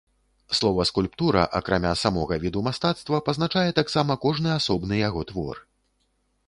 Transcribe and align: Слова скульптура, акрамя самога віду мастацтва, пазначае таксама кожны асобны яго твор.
Слова 0.59 0.85
скульптура, 0.91 1.43
акрамя 1.59 1.91
самога 2.05 2.39
віду 2.47 2.65
мастацтва, 2.69 3.21
пазначае 3.29 3.67
таксама 3.83 4.19
кожны 4.27 4.49
асобны 4.59 4.95
яго 5.09 5.21
твор. 5.33 5.63